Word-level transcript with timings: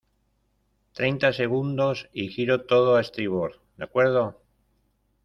treinta 0.93 1.31
segundos 1.31 2.09
y 2.11 2.29
giro 2.29 2.65
todo 2.65 2.95
a 2.95 3.01
estribor,¿ 3.01 3.61
de 3.77 3.83
acuerdo? 3.83 4.41